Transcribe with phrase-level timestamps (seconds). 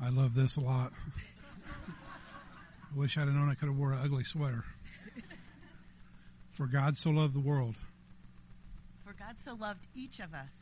[0.00, 0.92] I love this a lot.
[1.78, 4.64] I wish I'd have known I could have wore an ugly sweater.
[6.50, 7.76] For God so loved the world.
[9.04, 10.52] For God so loved each of us,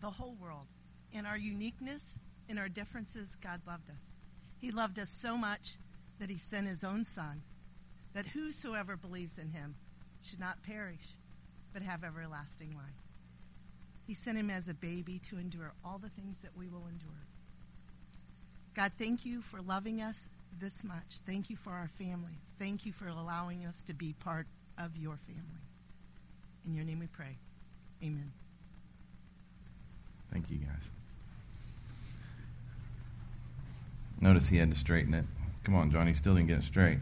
[0.00, 0.66] the whole world.
[1.12, 2.18] In our uniqueness,
[2.48, 4.02] in our differences, God loved us.
[4.58, 5.76] He loved us so much
[6.18, 7.42] that he sent his own Son,
[8.14, 9.76] that whosoever believes in him
[10.22, 11.16] should not perish,
[11.72, 13.04] but have everlasting life.
[14.06, 17.27] He sent him as a baby to endure all the things that we will endure.
[18.78, 20.28] God, thank you for loving us
[20.60, 21.18] this much.
[21.26, 22.52] Thank you for our families.
[22.60, 24.46] Thank you for allowing us to be part
[24.78, 25.64] of your family.
[26.64, 27.38] In your name we pray.
[28.04, 28.30] Amen.
[30.32, 30.90] Thank you, guys.
[34.20, 35.24] Notice he had to straighten it.
[35.64, 37.00] Come on, Johnny, still didn't get it straight.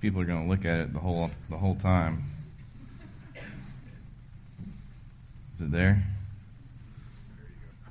[0.00, 2.30] People are going to look at it the whole the whole time.
[5.52, 6.15] Is it there?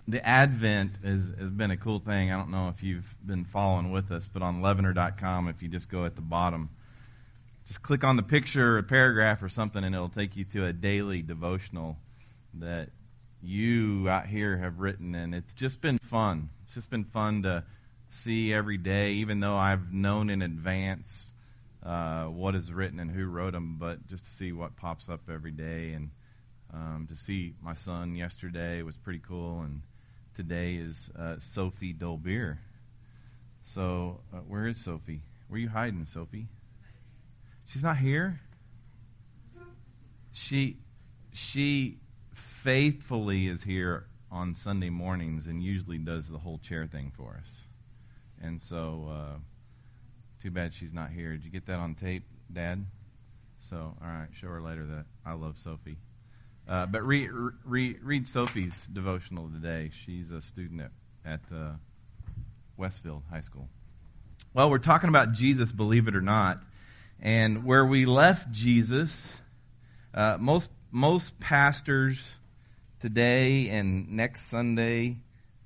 [0.07, 2.31] The Advent has been a cool thing.
[2.31, 5.89] I don't know if you've been following with us, but on leavener.com, if you just
[5.89, 6.69] go at the bottom,
[7.65, 10.73] just click on the picture, a paragraph, or something, and it'll take you to a
[10.73, 11.97] daily devotional
[12.55, 12.89] that
[13.41, 15.15] you out here have written.
[15.15, 16.49] And it's just been fun.
[16.63, 17.63] It's just been fun to
[18.09, 21.25] see every day, even though I've known in advance
[21.83, 25.21] uh, what is written and who wrote them, but just to see what pops up
[25.31, 26.11] every day and
[26.73, 29.81] um, to see my son yesterday was pretty cool, and
[30.35, 32.57] today is uh, Sophie Dolbeer.
[33.63, 35.21] So, uh, where is Sophie?
[35.47, 36.47] Where are you hiding, Sophie?
[37.65, 38.41] She's not here.
[40.31, 40.77] She
[41.33, 41.97] she
[42.33, 47.63] faithfully is here on Sunday mornings and usually does the whole chair thing for us.
[48.41, 49.37] And so, uh,
[50.41, 51.31] too bad she's not here.
[51.31, 52.85] Did you get that on tape, Dad?
[53.59, 55.97] So, all right, show her later that I love Sophie.
[56.67, 57.29] Uh, but read,
[57.63, 59.91] read, read Sophie's devotional today.
[59.93, 60.91] She's a student at,
[61.23, 61.73] at uh,
[62.75, 63.69] Westfield High School.
[64.53, 66.63] Well, we're talking about Jesus, believe it or not.
[67.21, 69.39] And where we left Jesus,
[70.13, 72.35] uh, most, most pastors
[72.99, 75.17] today and next Sunday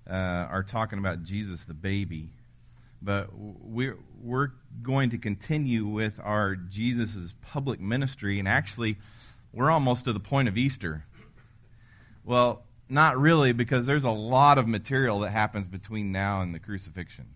[0.06, 2.30] uh, are talking about Jesus the baby.
[3.02, 4.50] But we're, we're
[4.82, 8.40] going to continue with our Jesus' public ministry.
[8.40, 8.98] And actually,
[9.54, 11.06] we're almost to the point of Easter.
[12.24, 16.60] Well, not really, because there's a lot of material that happens between now and the
[16.60, 17.28] crucifixion.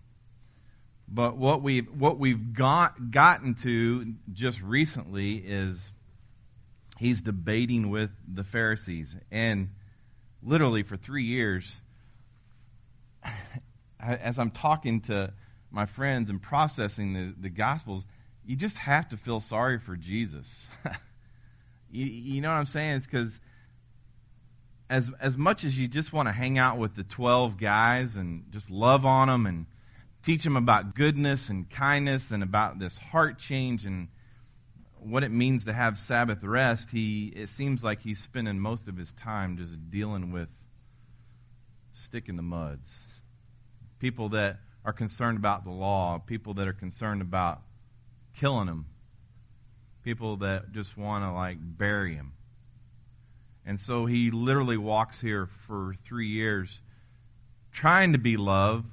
[1.06, 5.92] But what we've, what we've got gotten to just recently is
[6.98, 9.70] he's debating with the Pharisees, and
[10.42, 11.80] literally for three years,
[14.00, 15.32] as I'm talking to
[15.70, 18.04] my friends and processing the, the Gospels,
[18.46, 20.68] you just have to feel sorry for Jesus.
[21.94, 22.96] You, you know what I'm saying?
[22.96, 23.38] It's because
[24.90, 28.46] as as much as you just want to hang out with the 12 guys and
[28.50, 29.66] just love on them and
[30.22, 34.08] teach them about goodness and kindness and about this heart change and
[34.98, 38.96] what it means to have Sabbath rest, he it seems like he's spending most of
[38.96, 40.48] his time just dealing with
[41.92, 43.04] stick in the muds.
[44.00, 47.62] People that are concerned about the law, people that are concerned about
[48.34, 48.86] killing him,
[50.04, 52.32] people that just want to like bury him.
[53.66, 56.82] And so he literally walks here for three years
[57.72, 58.84] trying to be love,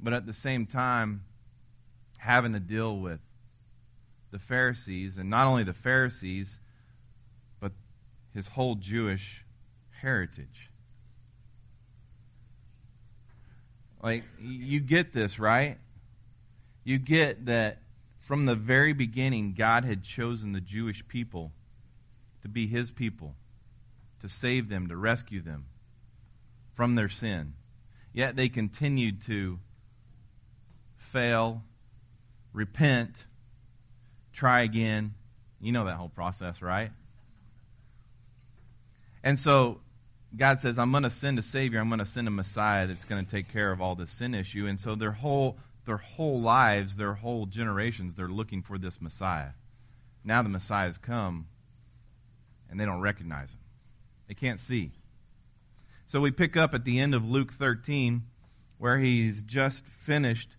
[0.00, 1.24] but at the same time
[2.18, 3.20] having to deal with
[4.30, 6.58] the Pharisees, and not only the Pharisees,
[7.60, 7.72] but
[8.32, 9.44] his whole Jewish
[10.00, 10.70] heritage.
[14.02, 15.76] Like, you get this, right?
[16.82, 17.81] You get that
[18.32, 21.52] from the very beginning, God had chosen the Jewish people
[22.40, 23.34] to be his people,
[24.22, 25.66] to save them, to rescue them
[26.72, 27.52] from their sin.
[28.14, 29.58] Yet they continued to
[30.96, 31.62] fail,
[32.54, 33.26] repent,
[34.32, 35.12] try again.
[35.60, 36.90] You know that whole process, right?
[39.22, 39.82] And so
[40.34, 41.80] God says, I'm going to send a Savior.
[41.80, 44.34] I'm going to send a Messiah that's going to take care of all this sin
[44.34, 44.66] issue.
[44.66, 49.50] And so their whole their whole lives, their whole generations, they're looking for this Messiah.
[50.24, 51.46] Now the Messiah has come,
[52.70, 53.58] and they don't recognize him.
[54.28, 54.92] They can't see.
[56.06, 58.22] So we pick up at the end of Luke 13,
[58.78, 60.56] where he's just finished.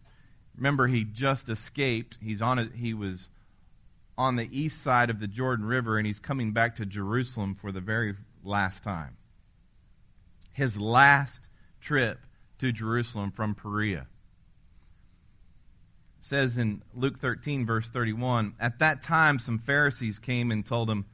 [0.56, 2.18] Remember, he just escaped.
[2.22, 3.30] He's on a, he was
[4.18, 7.72] on the east side of the Jordan River, and he's coming back to Jerusalem for
[7.72, 9.18] the very last time.
[10.52, 11.50] His last
[11.80, 12.20] trip
[12.60, 14.08] to Jerusalem from Perea
[16.24, 21.06] says in Luke 13, verse 31, At that time some Pharisees came and told him,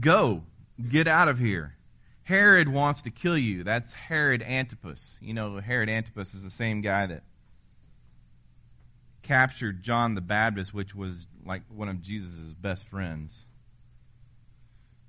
[0.00, 0.44] Go,
[0.88, 1.74] get out of here.
[2.24, 3.64] Herod wants to kill you.
[3.64, 5.16] That's Herod Antipas.
[5.22, 7.22] You know, Herod Antipas is the same guy that
[9.22, 13.46] captured John the Baptist, which was like one of Jesus' best friends.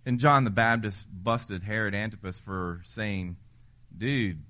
[0.05, 3.35] And John the Baptist busted Herod Antipas for saying,
[3.95, 4.41] Dude,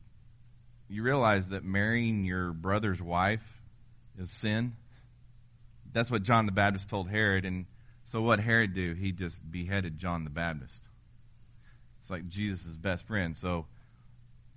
[0.88, 3.59] you realize that marrying your brother's wife
[4.20, 4.74] is sin?
[5.92, 7.46] That's what John the Baptist told Herod.
[7.46, 7.66] And
[8.04, 8.94] so what Herod do?
[8.94, 10.84] He just beheaded John the Baptist.
[12.02, 13.36] It's like Jesus' best friend.
[13.36, 13.66] So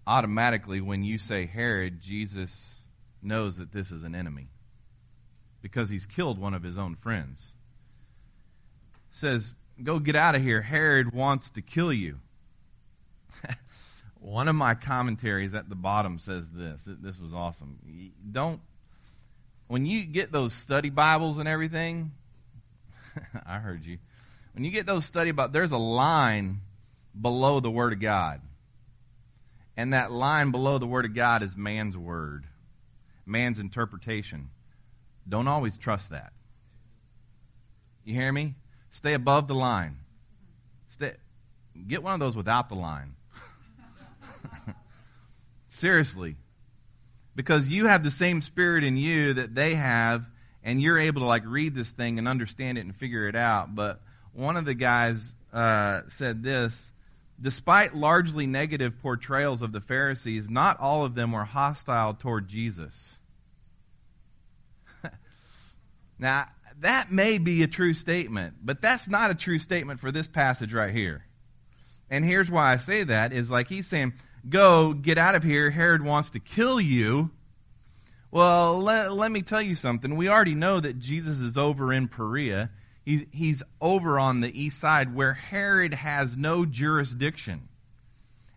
[0.06, 2.80] automatically, when you say Herod, Jesus
[3.22, 4.48] knows that this is an enemy
[5.62, 7.54] because he's killed one of his own friends.
[9.10, 10.60] Says, Go get out of here.
[10.60, 12.18] Herod wants to kill you.
[14.20, 16.82] one of my commentaries at the bottom says this.
[16.86, 18.12] This was awesome.
[18.30, 18.60] Don't,
[19.72, 22.12] when you get those study Bibles and everything,
[23.46, 23.96] I heard you.
[24.52, 26.60] When you get those study Bibles, there's a line
[27.18, 28.42] below the Word of God.
[29.74, 32.44] And that line below the Word of God is man's word,
[33.24, 34.50] man's interpretation.
[35.26, 36.34] Don't always trust that.
[38.04, 38.56] You hear me?
[38.90, 39.96] Stay above the line.
[40.90, 41.14] Stay,
[41.88, 43.14] get one of those without the line.
[45.70, 46.36] Seriously.
[47.34, 50.24] Because you have the same spirit in you that they have,
[50.62, 53.74] and you're able to like read this thing and understand it and figure it out.
[53.74, 54.00] But
[54.32, 56.90] one of the guys uh, said this
[57.40, 63.18] Despite largely negative portrayals of the Pharisees, not all of them were hostile toward Jesus.
[66.20, 66.46] now,
[66.80, 70.72] that may be a true statement, but that's not a true statement for this passage
[70.72, 71.24] right here.
[72.10, 74.12] And here's why I say that is like he's saying,
[74.48, 75.70] Go, get out of here.
[75.70, 77.30] Herod wants to kill you.
[78.30, 80.16] Well, let, let me tell you something.
[80.16, 82.70] We already know that Jesus is over in Perea
[83.04, 87.68] He's, he's over on the east side where Herod has no jurisdiction.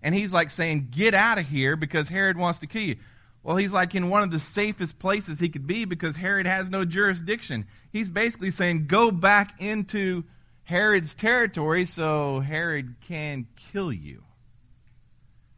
[0.04, 2.96] And he's like saying, Get out of here because Herod wants to kill you.
[3.42, 6.70] Well, he's like in one of the safest places he could be because Herod has
[6.70, 7.66] no jurisdiction.
[7.92, 10.26] He's basically saying, Go back into
[10.64, 14.24] Herod's territory so Herod can kill you.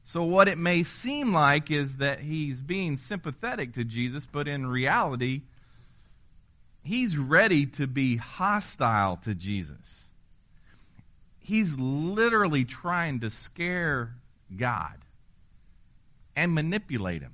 [0.07, 4.65] So, what it may seem like is that he's being sympathetic to Jesus, but in
[4.65, 5.41] reality,
[6.81, 10.05] he's ready to be hostile to Jesus.
[11.39, 14.13] He's literally trying to scare
[14.55, 14.95] God
[16.37, 17.33] and manipulate him,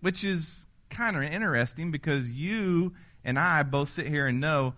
[0.00, 2.94] which is kind of interesting because you
[3.26, 4.72] and I both sit here and know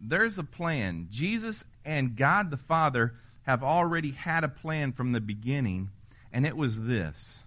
[0.00, 1.08] there's a plan.
[1.10, 3.12] Jesus and God the Father
[3.42, 5.90] have already had a plan from the beginning,
[6.38, 7.42] and it was this.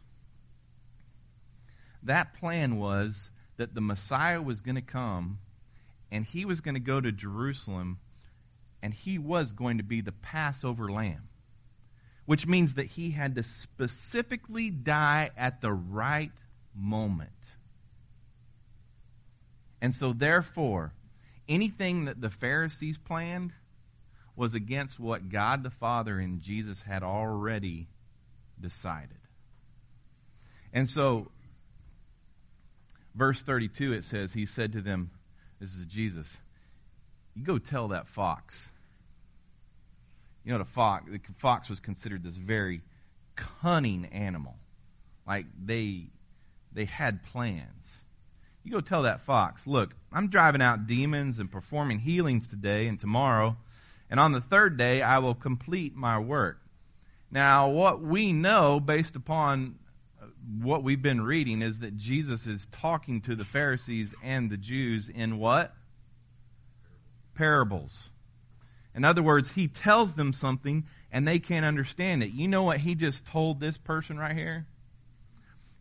[2.03, 5.39] That plan was that the Messiah was going to come
[6.11, 7.99] and he was going to go to Jerusalem
[8.83, 11.29] and he was going to be the Passover lamb,
[12.25, 16.33] which means that he had to specifically die at the right
[16.75, 17.55] moment.
[19.79, 20.91] And so, therefore,
[21.47, 23.53] anything that the Pharisees planned
[24.35, 27.87] was against what God the Father and Jesus had already
[28.61, 29.17] decided.
[30.73, 31.31] And so,
[33.15, 35.11] verse 32, it says, He said to them,
[35.59, 36.39] This is Jesus,
[37.35, 38.69] you go tell that fox.
[40.43, 42.81] You know, the fox, the fox was considered this very
[43.35, 44.55] cunning animal.
[45.27, 46.07] Like they,
[46.71, 48.01] they had plans.
[48.63, 52.99] You go tell that fox, look, I'm driving out demons and performing healings today and
[52.99, 53.57] tomorrow,
[54.09, 56.60] and on the third day I will complete my work.
[57.31, 59.75] Now, what we know based upon
[60.21, 60.25] uh,
[60.61, 65.07] what we've been reading is that Jesus is talking to the Pharisees and the Jews
[65.07, 65.73] in what?
[67.33, 68.09] Parables.
[68.93, 72.31] In other words, he tells them something and they can't understand it.
[72.31, 74.67] You know what he just told this person right here?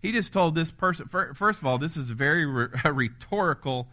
[0.00, 3.88] He just told this person, first of all, this is a very rhetorical,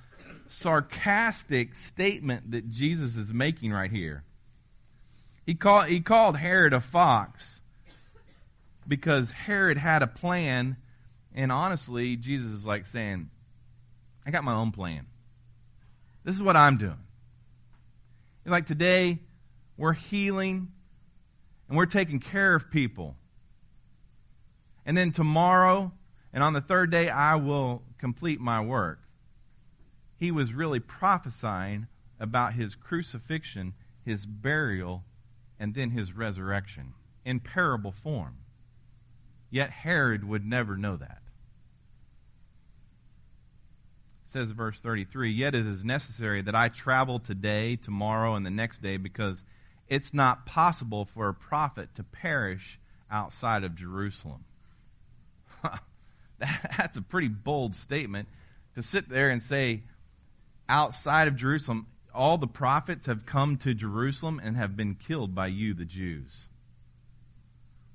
[0.45, 4.23] sarcastic statement that Jesus is making right here.
[5.47, 7.61] He, call, he called Herod a fox
[8.85, 10.75] because Herod had a plan,
[11.33, 13.29] and honestly, Jesus is like saying,
[14.25, 15.05] I got my own plan.
[16.25, 16.99] This is what I'm doing.
[18.45, 19.19] Like today,
[19.77, 20.73] we're healing
[21.69, 23.15] and we're taking care of people.
[24.85, 25.93] And then tomorrow
[26.33, 28.99] and on the third day, I will complete my work.
[30.17, 31.87] He was really prophesying
[32.19, 33.73] about his crucifixion,
[34.03, 35.05] his burial,
[35.59, 36.93] and then his resurrection
[37.25, 38.37] in parable form.
[39.49, 41.21] Yet Herod would never know that.
[44.25, 48.81] Says verse 33 Yet it is necessary that I travel today, tomorrow, and the next
[48.81, 49.43] day, because
[49.87, 54.43] it's not possible for a prophet to perish outside of Jerusalem.
[56.39, 58.27] That's a pretty bold statement
[58.75, 59.83] to sit there and say,
[60.69, 61.87] outside of Jerusalem,
[62.17, 66.47] all the prophets have come to Jerusalem and have been killed by you, the Jews.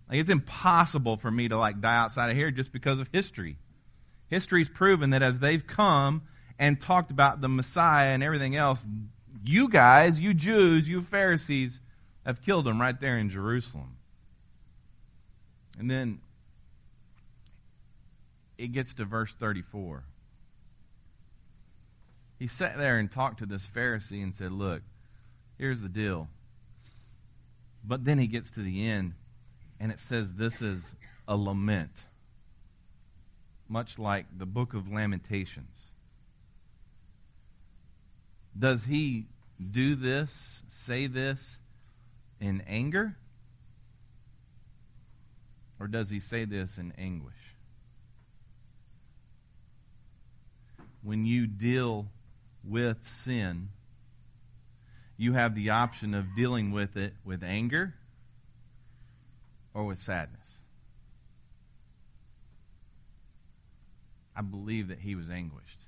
[0.09, 3.59] Like it's impossible for me to like die outside of here just because of history.
[4.29, 6.23] History's proven that as they've come
[6.59, 8.87] and talked about the Messiah and everything else,
[9.45, 11.81] you guys, you Jews, you Pharisees,
[12.25, 13.97] have killed him right there in Jerusalem.
[15.79, 16.21] And then
[18.57, 20.05] it gets to verse 34.
[22.43, 24.83] He sat there and talked to this Pharisee and said, Look,
[25.59, 26.29] here's the deal.
[27.85, 29.15] But then he gets to the end
[29.79, 30.97] and it says this is
[31.29, 32.03] a lament,
[33.69, 35.93] much like the book of Lamentations.
[38.59, 39.27] Does he
[39.71, 41.61] do this, say this
[42.41, 43.15] in anger?
[45.79, 47.55] Or does he say this in anguish?
[51.05, 52.09] When you deal
[52.65, 53.71] with sin,
[55.17, 57.95] you have the option of dealing with it with anger
[59.75, 60.41] or with sadness.
[64.35, 65.85] I believe that he was anguished.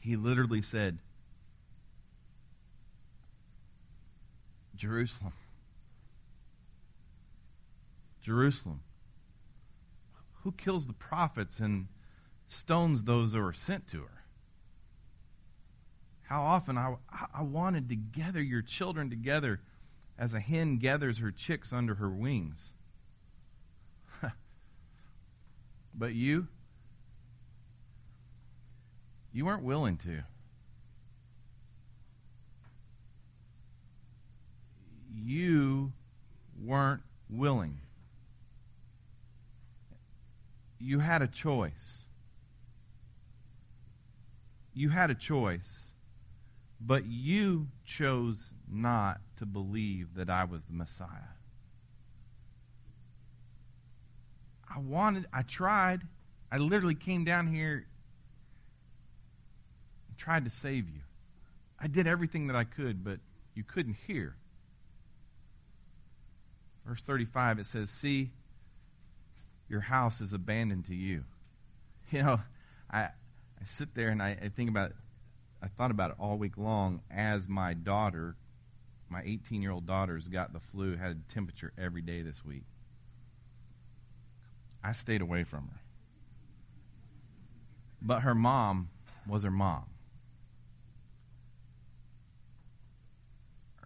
[0.00, 0.98] He literally said,
[4.74, 5.32] Jerusalem.
[8.20, 8.80] Jerusalem.
[10.42, 11.88] Who kills the prophets and
[12.48, 14.23] stones those who are sent to her?
[16.24, 16.96] How often I,
[17.34, 19.60] I wanted to gather your children together
[20.18, 22.72] as a hen gathers her chicks under her wings.
[25.94, 26.48] but you,
[29.32, 30.22] you weren't willing to.
[35.14, 35.92] You
[36.62, 37.80] weren't willing.
[40.78, 42.02] You had a choice.
[44.72, 45.83] You had a choice,
[46.80, 51.08] but you chose not to believe that I was the Messiah.
[54.74, 56.02] I wanted, I tried.
[56.50, 57.86] I literally came down here
[60.08, 61.00] and tried to save you.
[61.78, 63.20] I did everything that I could, but
[63.54, 64.36] you couldn't hear.
[66.86, 68.30] Verse 35, it says, See,
[69.68, 71.24] your house is abandoned to you.
[72.10, 72.40] You know,
[72.90, 74.92] I, I sit there and I, I think about
[75.64, 78.36] I thought about it all week long as my daughter,
[79.08, 82.64] my 18 year old daughter's got the flu, had temperature every day this week.
[84.82, 85.80] I stayed away from her.
[88.02, 88.90] But her mom
[89.26, 89.84] was her mom.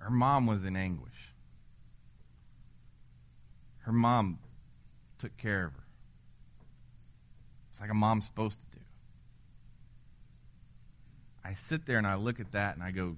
[0.00, 1.32] Her mom was in anguish.
[3.82, 4.40] Her mom
[5.18, 5.84] took care of her.
[7.70, 8.67] It's like a mom's supposed to.
[11.48, 13.16] I sit there and I look at that and I go,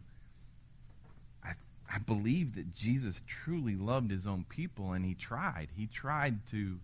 [1.45, 1.55] I,
[1.93, 5.69] I believe that Jesus truly loved his own people and he tried.
[5.77, 6.79] He tried to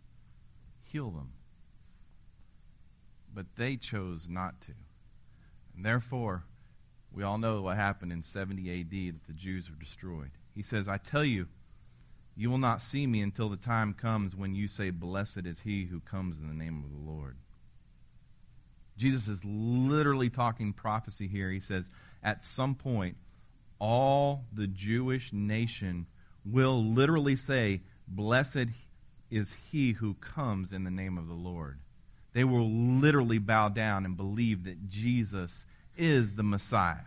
[0.82, 1.30] heal them.
[3.32, 4.72] But they chose not to.
[5.76, 6.42] And therefore,
[7.12, 10.30] we all know what happened in 70 AD that the Jews were destroyed.
[10.52, 11.46] He says, I tell you,
[12.36, 15.84] you will not see me until the time comes when you say, Blessed is he
[15.84, 17.36] who comes in the name of the Lord.
[18.96, 21.50] Jesus is literally talking prophecy here.
[21.50, 21.88] He says,
[22.22, 23.16] At some point,
[23.78, 26.06] all the Jewish nation
[26.44, 28.70] will literally say, Blessed
[29.30, 31.78] is he who comes in the name of the Lord.
[32.32, 37.06] They will literally bow down and believe that Jesus is the Messiah.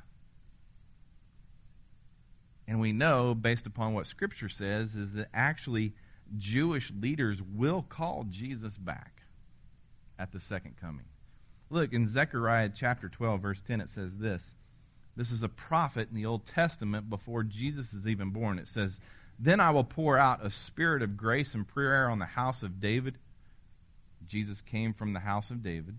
[2.68, 5.94] And we know, based upon what Scripture says, is that actually
[6.38, 9.24] Jewish leaders will call Jesus back
[10.20, 11.06] at the second coming.
[11.70, 14.56] Look, in Zechariah chapter 12, verse 10, it says this.
[15.16, 18.58] This is a prophet in the Old Testament before Jesus is even born.
[18.58, 19.00] It says,
[19.38, 22.80] Then I will pour out a spirit of grace and prayer on the house of
[22.80, 23.18] David.
[24.26, 25.98] Jesus came from the house of David.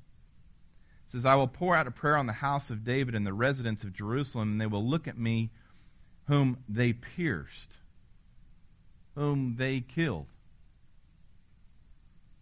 [1.07, 3.33] It says, I will pour out a prayer on the house of David and the
[3.33, 5.51] residents of Jerusalem, and they will look at me
[6.27, 7.75] whom they pierced,
[9.15, 10.27] whom they killed.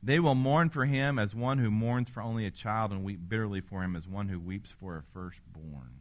[0.03, 3.21] They will mourn for him as one who mourns for only a child and weep
[3.29, 6.01] bitterly for him as one who weeps for a firstborn.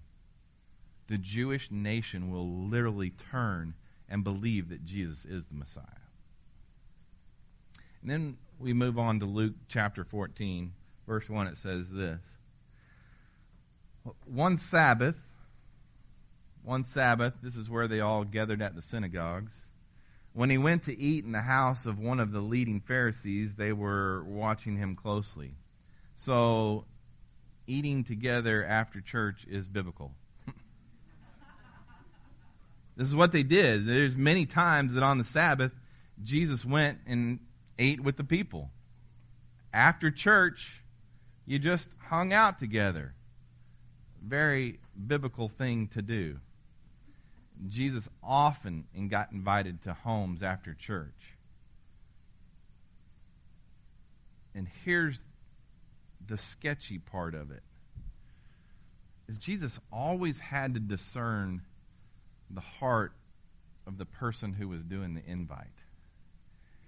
[1.07, 3.73] The Jewish nation will literally turn
[4.09, 5.83] and believe that Jesus is the Messiah.
[8.01, 10.73] And then we move on to Luke chapter 14,
[11.07, 11.47] verse 1.
[11.47, 12.37] It says this
[14.25, 15.17] One Sabbath,
[16.63, 19.69] one Sabbath, this is where they all gathered at the synagogues.
[20.37, 23.73] When he went to eat in the house of one of the leading Pharisees, they
[23.73, 25.55] were watching him closely.
[26.13, 26.85] So,
[27.65, 30.13] eating together after church is biblical.
[32.95, 33.87] this is what they did.
[33.87, 35.71] There's many times that on the Sabbath,
[36.21, 37.39] Jesus went and
[37.79, 38.69] ate with the people.
[39.73, 40.83] After church,
[41.47, 43.15] you just hung out together.
[44.21, 46.37] Very biblical thing to do.
[47.67, 51.35] Jesus often got invited to homes after church.
[54.53, 55.23] And here's
[56.25, 57.63] the sketchy part of it.
[59.27, 61.61] Is Jesus always had to discern
[62.49, 63.13] the heart
[63.85, 65.67] of the person who was doing the invite.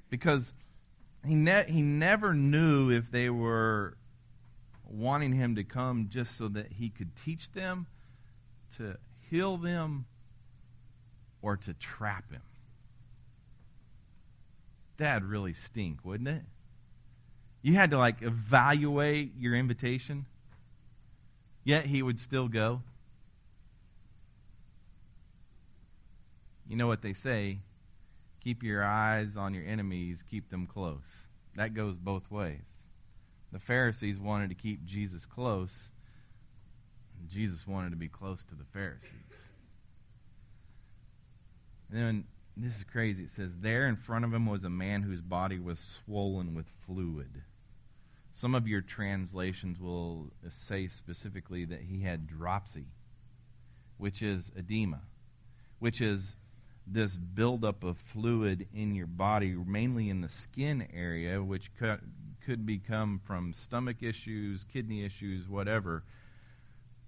[0.10, 0.54] Because
[1.26, 3.98] he ne- he never knew if they were
[4.86, 7.88] wanting him to come just so that he could teach them,
[8.78, 8.98] to
[9.30, 10.06] heal them,
[11.41, 12.41] or to trap him.
[14.98, 16.43] That'd really stink, wouldn't it?
[17.62, 20.25] You had to like evaluate your invitation,
[21.63, 22.81] yet he would still go.
[26.67, 27.60] You know what they say
[28.41, 31.27] keep your eyes on your enemies, keep them close.
[31.55, 32.63] That goes both ways.
[33.51, 35.91] The Pharisees wanted to keep Jesus close,
[37.27, 39.12] Jesus wanted to be close to the Pharisees.
[41.91, 42.24] And then
[42.55, 43.24] this is crazy.
[43.24, 46.67] It says, There in front of him was a man whose body was swollen with
[46.86, 47.43] fluid.
[48.34, 52.86] Some of your translations will say specifically that he had dropsy,
[53.98, 55.01] which is edema,
[55.79, 56.36] which is
[56.86, 62.00] this buildup of fluid in your body, mainly in the skin area, which could,
[62.46, 66.03] could become from stomach issues, kidney issues, whatever.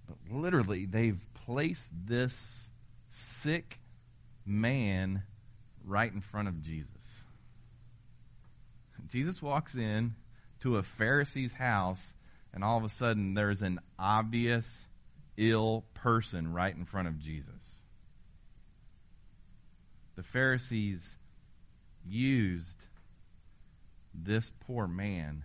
[0.06, 2.68] But literally, they've placed this
[3.10, 3.78] sick
[4.46, 5.22] man
[5.84, 6.88] right in front of Jesus.
[9.08, 10.14] Jesus walks in
[10.60, 12.14] to a Pharisee's house,
[12.54, 14.88] and all of a sudden there's an obvious
[15.36, 17.54] ill person right in front of Jesus.
[20.14, 21.18] The Pharisees
[22.06, 22.86] used
[24.14, 25.44] this poor man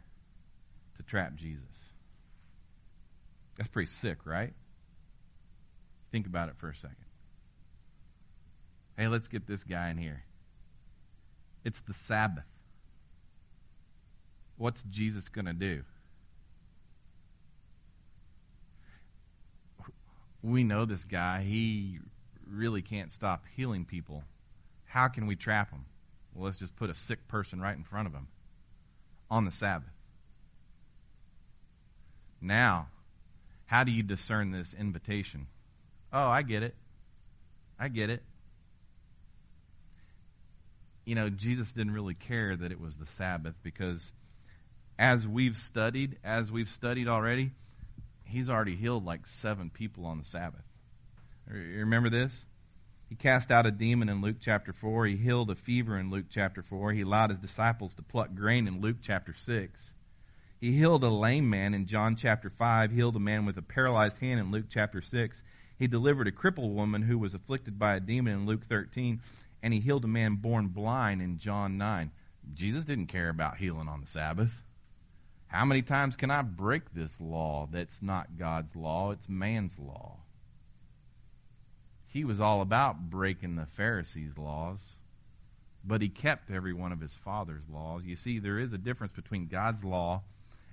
[0.97, 1.91] to trap Jesus.
[3.57, 4.53] That's pretty sick, right?
[6.12, 7.06] Think about it for a second.
[8.97, 10.23] Hey, let's get this guy in here.
[11.63, 12.45] It's the Sabbath.
[14.57, 15.83] What's Jesus going to do?
[20.41, 21.43] We know this guy.
[21.43, 21.99] He
[22.49, 24.23] really can't stop healing people.
[24.86, 25.86] How can we trap him?
[26.33, 28.29] Well, let's just put a sick person right in front of him
[29.29, 29.91] on the Sabbath.
[32.41, 32.88] Now,
[33.67, 35.47] how do you discern this invitation?
[36.12, 36.73] Oh, I get it.
[37.79, 38.23] I get it
[41.07, 44.11] you know, Jesus didn't really care that it was the Sabbath because
[44.99, 47.51] as we've studied, as we've studied already,
[48.25, 50.65] he's already healed like seven people on the Sabbath.
[51.49, 52.45] You remember this?
[53.07, 55.05] He cast out a demon in Luke chapter 4.
[55.05, 56.91] He healed a fever in Luke chapter 4.
[56.91, 59.93] He allowed his disciples to pluck grain in Luke chapter 6.
[60.59, 64.17] He healed a lame man in John chapter 5, healed a man with a paralyzed
[64.17, 65.41] hand in Luke chapter 6.
[65.79, 69.21] He delivered a crippled woman who was afflicted by a demon in Luke 13
[69.61, 72.11] and he healed a man born blind in John 9.
[72.53, 74.63] Jesus didn't care about healing on the Sabbath.
[75.47, 80.17] How many times can I break this law that's not God's law, it's man's law?
[82.05, 84.95] He was all about breaking the Pharisees' laws,
[85.83, 88.05] but he kept every one of his father's laws.
[88.05, 90.23] You see, there is a difference between God's law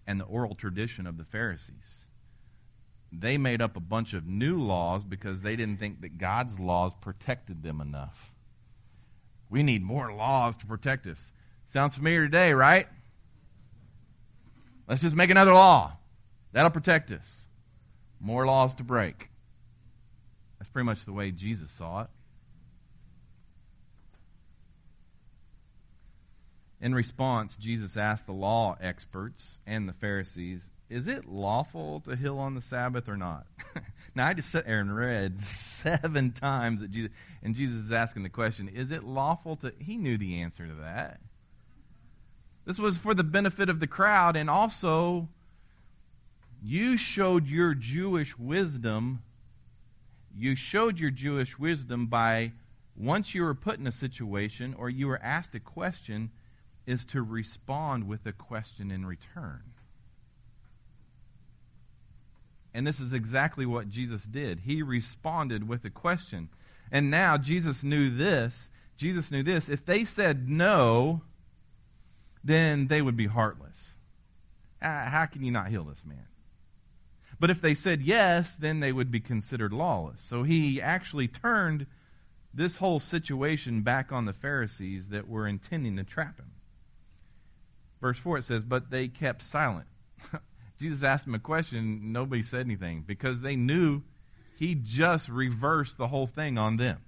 [0.06, 2.06] and the oral tradition of the Pharisees.
[3.12, 6.92] They made up a bunch of new laws because they didn't think that God's laws
[7.00, 8.33] protected them enough.
[9.50, 11.32] We need more laws to protect us.
[11.66, 12.86] Sounds familiar today, right?
[14.88, 15.96] Let's just make another law.
[16.52, 17.46] That'll protect us.
[18.20, 19.30] More laws to break.
[20.58, 22.10] That's pretty much the way Jesus saw it.
[26.80, 32.38] In response, Jesus asked the law experts and the Pharisees, Is it lawful to heal
[32.38, 33.46] on the Sabbath or not?
[34.14, 37.10] Now, I just sat there and read seven times that Jesus,
[37.42, 40.74] and Jesus is asking the question, is it lawful to, he knew the answer to
[40.74, 41.20] that.
[42.64, 45.28] This was for the benefit of the crowd, and also,
[46.62, 49.22] you showed your Jewish wisdom.
[50.34, 52.52] You showed your Jewish wisdom by,
[52.96, 56.30] once you were put in a situation or you were asked a question,
[56.86, 59.73] is to respond with a question in return.
[62.74, 64.60] And this is exactly what Jesus did.
[64.60, 66.48] He responded with a question.
[66.90, 68.68] And now Jesus knew this.
[68.96, 69.68] Jesus knew this.
[69.68, 71.22] If they said no,
[72.42, 73.96] then they would be heartless.
[74.82, 76.26] Uh, how can you not heal this man?
[77.40, 80.20] But if they said yes, then they would be considered lawless.
[80.20, 81.86] So he actually turned
[82.52, 86.52] this whole situation back on the Pharisees that were intending to trap him.
[88.00, 89.86] Verse 4 it says, But they kept silent.
[90.78, 94.02] Jesus asked them a question, nobody said anything because they knew
[94.56, 97.00] he just reversed the whole thing on them.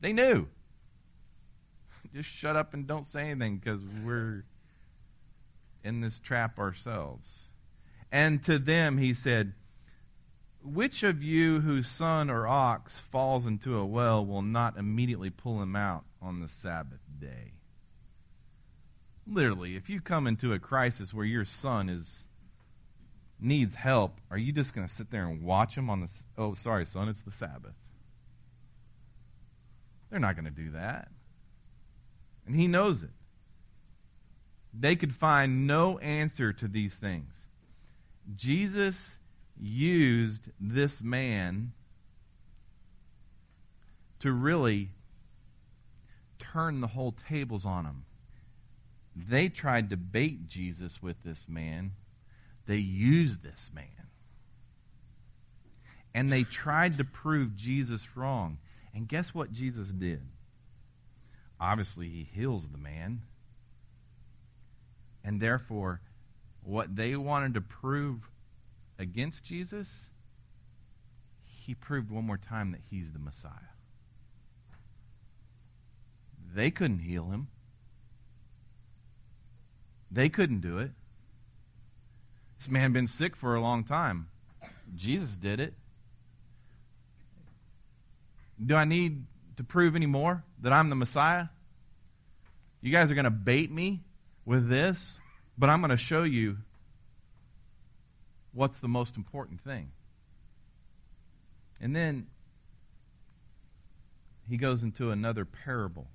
[0.00, 0.48] They knew.
[2.14, 4.44] Just shut up and don't say anything because we're
[5.84, 7.48] in this trap ourselves.
[8.10, 9.52] And to them he said,
[10.62, 15.62] Which of you whose son or ox falls into a well will not immediately pull
[15.62, 17.52] him out on the Sabbath day?
[19.26, 22.26] Literally, if you come into a crisis where your son is
[23.42, 26.54] needs help, are you just going to sit there and watch him on the Oh,
[26.54, 27.74] sorry, son, it's the Sabbath.
[30.10, 31.08] They're not going to do that.
[32.46, 33.10] And he knows it.
[34.72, 37.34] They could find no answer to these things.
[38.34, 39.18] Jesus
[39.60, 41.72] used this man
[44.20, 44.90] to really
[46.38, 48.04] turn the whole tables on him.
[49.14, 51.92] They tried to bait Jesus with this man.
[52.66, 53.86] They used this man.
[56.14, 58.58] And they tried to prove Jesus wrong.
[58.94, 60.22] And guess what Jesus did?
[61.60, 63.22] Obviously, he heals the man.
[65.22, 66.00] And therefore,
[66.64, 68.28] what they wanted to prove
[68.98, 70.10] against Jesus,
[71.44, 73.52] he proved one more time that he's the Messiah.
[76.52, 77.48] They couldn't heal him.
[80.10, 80.90] They couldn't do it.
[82.60, 84.28] This man been sick for a long time.
[84.94, 85.72] Jesus did it.
[88.62, 89.24] Do I need
[89.56, 91.46] to prove any more that I'm the Messiah?
[92.82, 94.02] You guys are going to bait me
[94.44, 95.20] with this,
[95.56, 96.58] but I'm going to show you
[98.52, 99.92] what's the most important thing.
[101.80, 102.26] And then
[104.46, 106.08] he goes into another parable.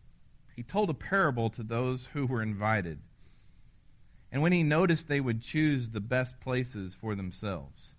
[0.55, 2.99] He told a parable to those who were invited.
[4.35, 7.93] And when he noticed they would choose the best places for themselves.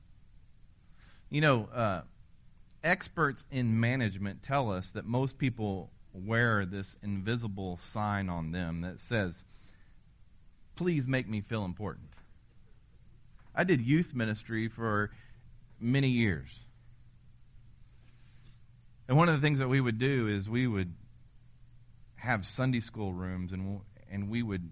[1.31, 2.03] You know, uh,
[2.85, 9.01] experts in management tell us that most people wear this invisible sign on them that
[9.01, 9.44] says,
[10.75, 12.11] Please make me feel important.
[13.55, 15.12] I did youth ministry for
[15.81, 16.66] many years.
[19.09, 20.92] And one of the things that we would do is we would
[22.16, 24.68] have Sunday school rooms and and we would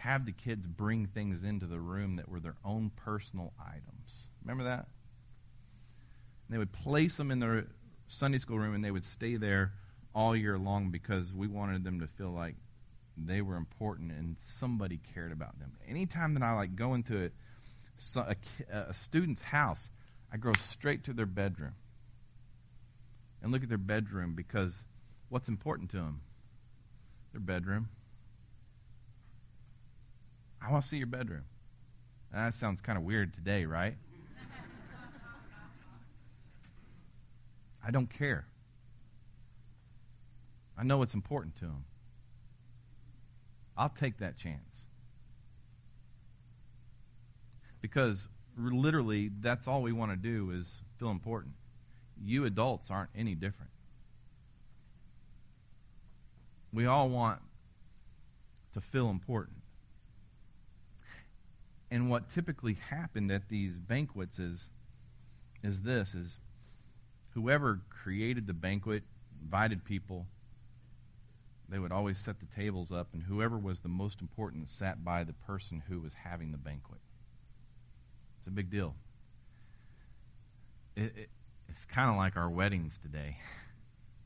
[0.00, 4.30] have the kids bring things into the room that were their own personal items.
[4.42, 4.86] Remember that?
[6.46, 7.66] And they would place them in their
[8.08, 9.74] Sunday school room and they would stay there
[10.14, 12.54] all year long because we wanted them to feel like
[13.18, 15.72] they were important and somebody cared about them.
[15.86, 17.30] Anytime that I like go into
[18.16, 18.36] a, a,
[18.88, 19.90] a student's house,
[20.32, 21.74] I go straight to their bedroom
[23.42, 24.82] and look at their bedroom because
[25.28, 26.22] what's important to them?
[27.32, 27.90] Their bedroom.
[30.62, 31.44] I want to see your bedroom.
[32.32, 33.96] That sounds kind of weird today, right?
[37.86, 38.46] I don't care.
[40.78, 41.84] I know it's important to him.
[43.76, 44.86] I'll take that chance.
[47.80, 51.54] Because literally, that's all we want to do is feel important.
[52.22, 53.70] You adults aren't any different.
[56.72, 57.40] We all want
[58.74, 59.59] to feel important.
[61.90, 64.70] And what typically happened at these banquets is
[65.62, 66.38] is this is
[67.30, 69.02] whoever created the banquet,
[69.42, 70.26] invited people,
[71.68, 75.22] they would always set the tables up, and whoever was the most important sat by
[75.22, 77.00] the person who was having the banquet.
[78.38, 78.94] It's a big deal.
[80.96, 81.28] It, it,
[81.68, 83.36] it's kind of like our weddings today.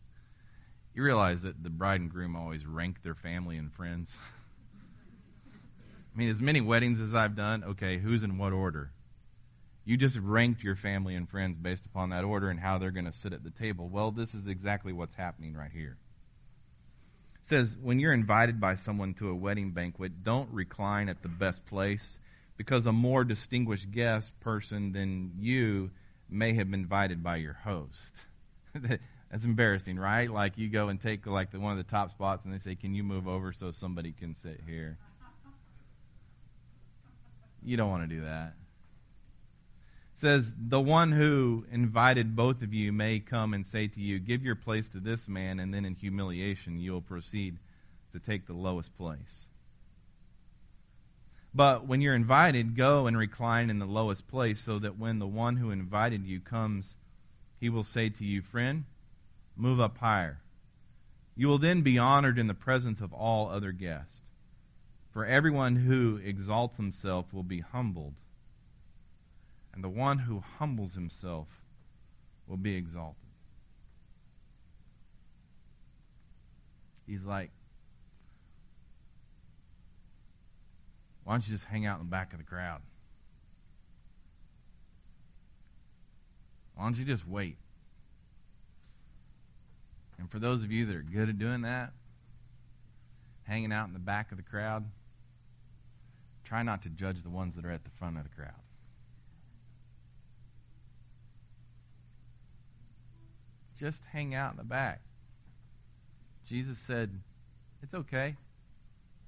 [0.94, 4.16] you realize that the bride and groom always rank their family and friends.
[6.14, 8.92] I mean, as many weddings as I've done, okay, who's in what order?
[9.84, 13.04] You just ranked your family and friends based upon that order and how they're going
[13.04, 13.88] to sit at the table.
[13.88, 15.96] Well, this is exactly what's happening right here.
[17.42, 21.28] It says, when you're invited by someone to a wedding banquet, don't recline at the
[21.28, 22.18] best place
[22.56, 25.90] because a more distinguished guest person than you
[26.30, 28.14] may have been invited by your host.
[28.74, 30.30] That's embarrassing, right?
[30.30, 32.76] Like you go and take like the, one of the top spots and they say,
[32.76, 34.96] "Can you move over so somebody can sit here?"
[37.64, 38.52] You don't want to do that.
[40.14, 44.18] It says, The one who invited both of you may come and say to you,
[44.18, 47.58] Give your place to this man, and then in humiliation you will proceed
[48.12, 49.48] to take the lowest place.
[51.54, 55.26] But when you're invited, go and recline in the lowest place, so that when the
[55.26, 56.96] one who invited you comes,
[57.60, 58.84] he will say to you, Friend,
[59.56, 60.40] move up higher.
[61.36, 64.20] You will then be honored in the presence of all other guests.
[65.14, 68.14] For everyone who exalts himself will be humbled,
[69.72, 71.46] and the one who humbles himself
[72.48, 73.28] will be exalted.
[77.06, 77.52] He's like,
[81.22, 82.82] Why don't you just hang out in the back of the crowd?
[86.74, 87.56] Why don't you just wait?
[90.18, 91.92] And for those of you that are good at doing that,
[93.44, 94.84] hanging out in the back of the crowd,
[96.44, 98.52] try not to judge the ones that are at the front of the crowd.
[103.78, 105.00] Just hang out in the back.
[106.46, 107.10] Jesus said,
[107.82, 108.36] It's okay.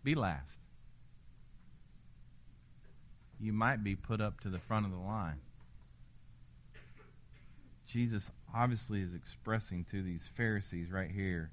[0.05, 0.61] Be last
[3.39, 5.41] you might be put up to the front of the line.
[7.87, 11.51] Jesus obviously is expressing to these Pharisees right here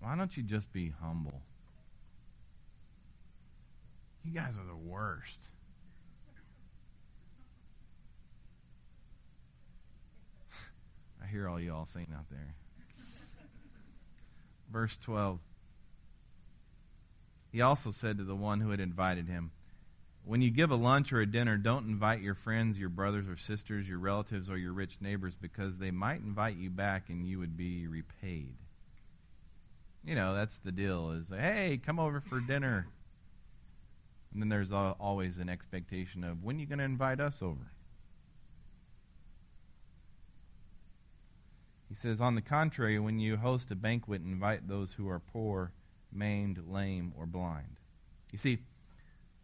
[0.00, 1.42] why don't you just be humble?
[4.24, 5.38] You guys are the worst.
[11.22, 12.54] I hear all y'all saying out there.
[14.70, 15.38] Verse 12.
[17.50, 19.50] He also said to the one who had invited him,
[20.24, 23.36] when you give a lunch or a dinner, don't invite your friends, your brothers or
[23.38, 27.38] sisters, your relatives, or your rich neighbors because they might invite you back and you
[27.38, 28.54] would be repaid.
[30.04, 32.86] You know, that's the deal is, hey, come over for dinner.
[34.32, 37.72] And then there's always an expectation of, when are you going to invite us over?
[41.88, 45.72] He says, on the contrary, when you host a banquet, invite those who are poor,
[46.12, 47.78] maimed, lame, or blind.
[48.30, 48.58] You see,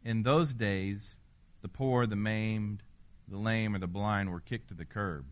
[0.05, 1.17] in those days,
[1.63, 2.83] the poor, the maimed,
[3.27, 5.25] the lame, or the blind were kicked to the curb.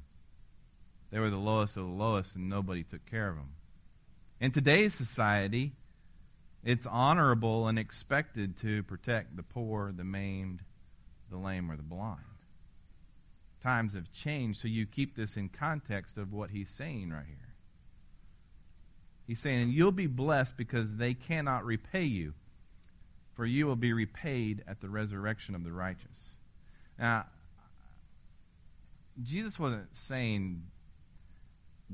[1.10, 3.50] They were the lowest of the lowest, and nobody took care of them.
[4.40, 5.74] In today's society,
[6.64, 10.62] it's honorable and expected to protect the poor, the maimed,
[11.30, 12.20] the lame, or the blind.
[13.62, 17.54] Times have changed, so you keep this in context of what he's saying right here.
[19.26, 22.34] He's saying, You'll be blessed because they cannot repay you
[23.34, 26.36] for you will be repaid at the resurrection of the righteous.
[26.98, 27.26] Now,
[29.22, 30.62] Jesus wasn't saying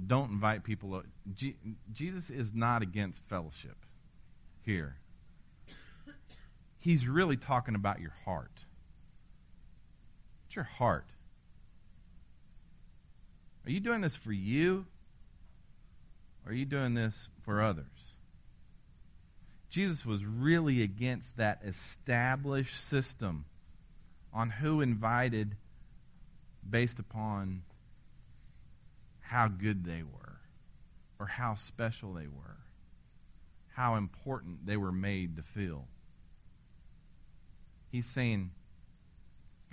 [0.06, 1.02] don't invite people.
[1.92, 3.76] Jesus is not against fellowship
[4.68, 4.96] here.
[6.78, 8.52] He's really talking about your heart.
[10.44, 11.06] What's your heart?
[13.64, 14.84] Are you doing this for you?
[16.44, 18.16] Or are you doing this for others?
[19.70, 23.46] Jesus was really against that established system
[24.34, 25.56] on who invited
[26.68, 27.62] based upon
[29.20, 30.40] how good they were
[31.18, 32.58] or how special they were,
[33.78, 35.86] how important they were made to feel.
[37.92, 38.50] He's saying,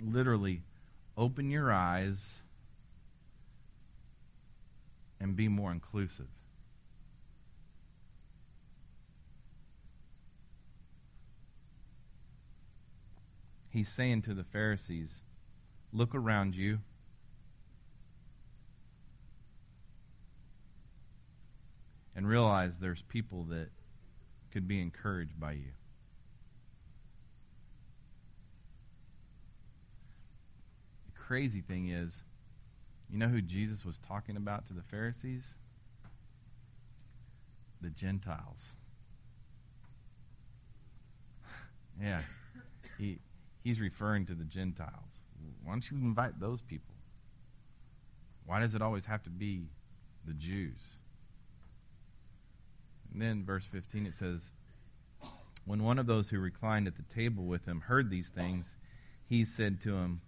[0.00, 0.62] literally,
[1.16, 2.38] open your eyes
[5.18, 6.28] and be more inclusive.
[13.70, 15.22] he's saying to the Pharisees,
[15.92, 16.78] Look around you.
[22.14, 23.68] And realize there's people that
[24.56, 25.70] could be encouraged by you.
[31.04, 32.22] The crazy thing is,
[33.10, 35.56] you know who Jesus was talking about to the Pharisees?
[37.82, 38.72] The Gentiles.
[42.00, 42.22] yeah.
[42.96, 43.18] He
[43.62, 45.20] he's referring to the Gentiles.
[45.64, 46.94] Why don't you invite those people?
[48.46, 49.66] Why does it always have to be
[50.24, 50.96] the Jews?
[53.12, 54.50] And then, verse 15, it says,
[55.64, 58.66] When one of those who reclined at the table with him heard these things,
[59.26, 60.20] he said to him,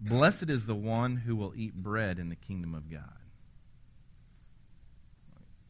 [0.00, 3.18] Blessed is the one who will eat bread in the kingdom of God.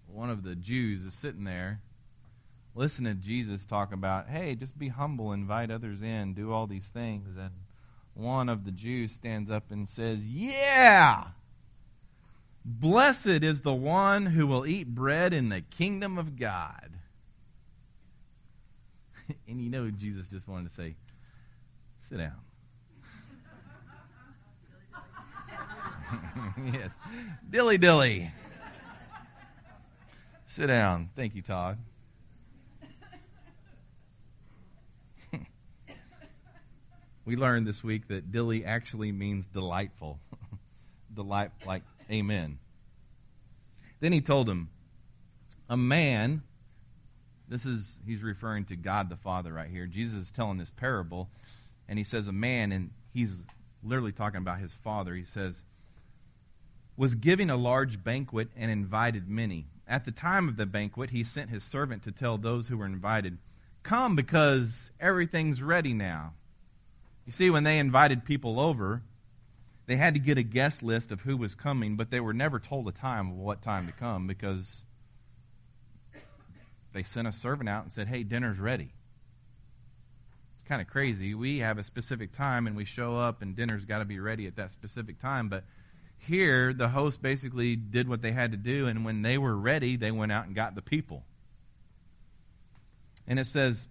[0.06, 1.82] One of the Jews is sitting there
[2.74, 6.88] listen to Jesus talk about, hey, just be humble, invite others in, do all these
[6.88, 7.36] things.
[7.36, 7.50] And
[8.14, 11.24] one of the Jews stands up and says, Yeah!
[12.64, 16.90] Blessed is the one who will eat bread in the kingdom of God.
[19.48, 20.94] and you know, Jesus just wanted to say,
[22.08, 22.34] Sit down.
[26.72, 26.90] yes.
[27.48, 28.30] Dilly dilly.
[30.46, 31.08] Sit down.
[31.16, 31.78] Thank you, Todd.
[37.24, 40.18] we learned this week that dilly actually means delightful.
[41.14, 42.58] Delight, like amen.
[44.00, 44.70] Then he told him,
[45.68, 46.42] A man,
[47.48, 49.86] this is, he's referring to God the Father right here.
[49.86, 51.30] Jesus is telling this parable,
[51.88, 53.44] and he says, A man, and he's
[53.82, 55.14] literally talking about his father.
[55.14, 55.64] He says,
[56.96, 59.66] was giving a large banquet and invited many.
[59.88, 62.86] At the time of the banquet, he sent his servant to tell those who were
[62.86, 63.38] invited,
[63.82, 66.34] Come because everything's ready now.
[67.26, 69.02] You see, when they invited people over,
[69.86, 72.58] they had to get a guest list of who was coming, but they were never
[72.58, 74.84] told a time of what time to come because
[76.92, 78.92] they sent a servant out and said, Hey, dinner's ready.
[80.54, 81.34] It's kind of crazy.
[81.34, 84.46] We have a specific time and we show up, and dinner's got to be ready
[84.46, 85.64] at that specific time, but
[86.26, 89.96] here, the host basically did what they had to do, and when they were ready,
[89.96, 91.24] they went out and got the people.
[93.26, 93.88] And it says,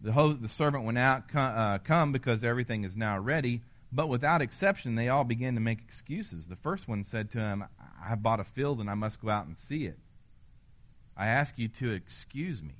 [0.00, 3.62] the, host, the servant went out, come, uh, come because everything is now ready.
[3.92, 6.46] But without exception, they all began to make excuses.
[6.46, 9.28] The first one said to him, I have bought a field and I must go
[9.28, 9.98] out and see it.
[11.16, 12.74] I ask you to excuse me.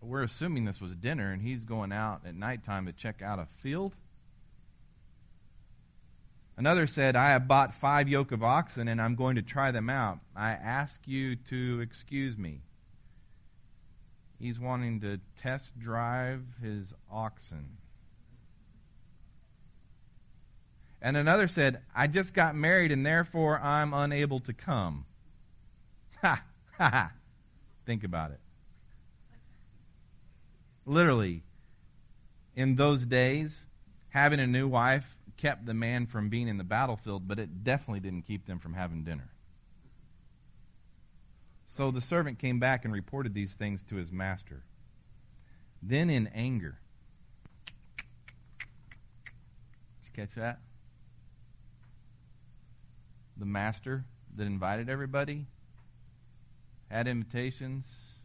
[0.00, 3.46] We're assuming this was dinner, and he's going out at nighttime to check out a
[3.58, 3.96] field.
[6.56, 9.90] Another said, I have bought five yoke of oxen and I'm going to try them
[9.90, 10.20] out.
[10.34, 12.62] I ask you to excuse me.
[14.38, 17.76] He's wanting to test drive his oxen.
[21.06, 25.06] And another said, I just got married and therefore I'm unable to come.
[26.20, 26.42] Ha,
[26.76, 27.12] ha, ha.
[27.84, 28.40] Think about it.
[30.84, 31.44] Literally,
[32.56, 33.68] in those days,
[34.08, 38.00] having a new wife kept the man from being in the battlefield, but it definitely
[38.00, 39.30] didn't keep them from having dinner.
[41.66, 44.64] So the servant came back and reported these things to his master.
[45.80, 46.80] Then, in anger,
[47.96, 48.06] did
[50.02, 50.58] you catch that?
[53.36, 54.04] The master
[54.36, 55.46] that invited everybody
[56.90, 58.18] had invitations,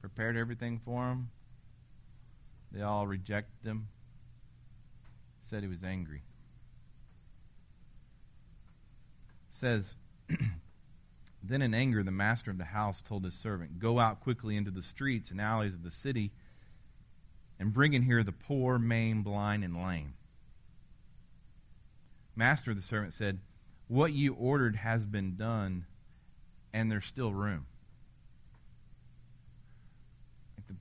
[0.00, 1.30] prepared everything for them.
[2.72, 3.88] They all rejected him
[5.50, 6.22] said he was angry.
[9.50, 9.96] says,
[11.42, 14.70] Then in anger, the master of the house told his servant, Go out quickly into
[14.70, 16.30] the streets and alleys of the city
[17.58, 20.14] and bring in here the poor, maimed, blind, and lame.
[22.36, 23.40] Master of the servant said,
[23.90, 25.84] What you ordered has been done,
[26.72, 27.66] and there's still room.
[30.56, 30.76] Like the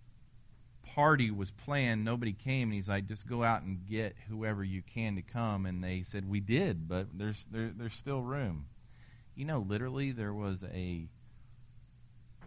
[0.88, 4.84] party was planned, nobody came, and he's like, just go out and get whoever you
[4.84, 5.66] can to come.
[5.66, 8.68] And they said, we did, but there's there, there's still room.
[9.34, 11.08] You know, literally, there was a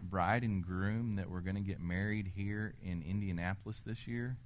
[0.01, 4.37] bride and groom that were going to get married here in Indianapolis this year.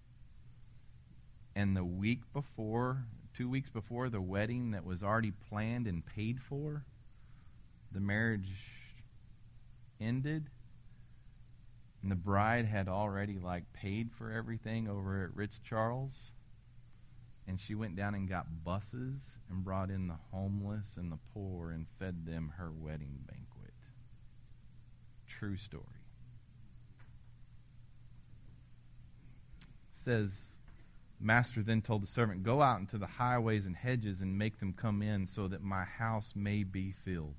[1.56, 3.06] And the week before,
[3.38, 6.84] two weeks before the wedding that was already planned and paid for,
[7.92, 8.50] the marriage
[10.02, 10.50] ended
[12.02, 16.32] and the bride had already like paid for everything over at Ritz Charles.
[17.48, 21.72] And she went down and got buses and brought in the homeless and the poor
[21.72, 23.74] and fed them her wedding banquet.
[25.28, 25.84] True story.
[29.90, 30.57] says
[31.20, 34.74] Master then told the servant, Go out into the highways and hedges and make them
[34.74, 37.36] come in so that my house may be filled.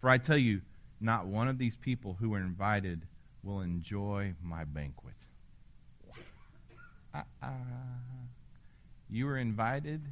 [0.00, 0.62] For I tell you,
[1.00, 3.06] not one of these people who are invited
[3.42, 5.14] will enjoy my banquet.
[7.14, 7.48] Uh-uh.
[9.08, 10.02] You were invited.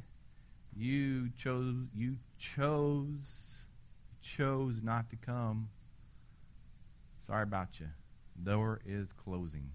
[0.75, 1.75] You chose.
[1.93, 3.65] You chose.
[4.21, 5.69] Chose not to come.
[7.19, 7.87] Sorry about you.
[8.43, 9.71] Door is closing.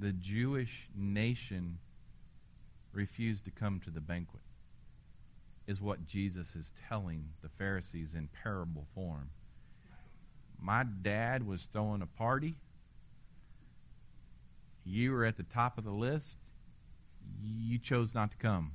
[0.00, 1.78] The Jewish nation
[2.92, 4.42] refused to come to the banquet,
[5.66, 9.30] is what Jesus is telling the Pharisees in parable form
[10.62, 12.54] my dad was throwing a party.
[14.84, 16.38] You were at the top of the list.
[17.42, 18.72] You chose not to come.